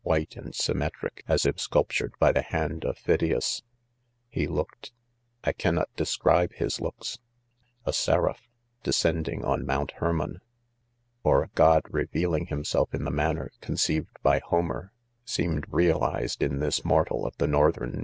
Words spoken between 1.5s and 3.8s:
'sculp tured, by, tlie: ,hand.of a Phy^ias... c